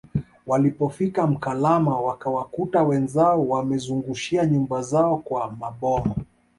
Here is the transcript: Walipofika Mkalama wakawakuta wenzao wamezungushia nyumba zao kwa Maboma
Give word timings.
Walipofika 0.47 1.27
Mkalama 1.27 1.99
wakawakuta 2.01 2.83
wenzao 2.83 3.47
wamezungushia 3.47 4.45
nyumba 4.45 4.81
zao 4.81 5.17
kwa 5.17 5.51
Maboma 5.59 6.15